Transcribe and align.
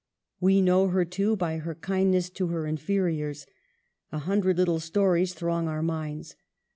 We 0.39 0.61
know 0.63 0.87
her, 0.87 1.05
too, 1.05 1.35
by 1.35 1.57
her 1.59 1.75
kind 1.75 2.09
ness 2.09 2.31
to 2.31 2.47
her 2.47 2.65
inferiors. 2.65 3.45
A 4.11 4.17
hundred 4.17 4.57
little 4.57 4.79
stories 4.79 5.35
throng 5.35 5.67
our 5.67 5.83
minds. 5.83 6.35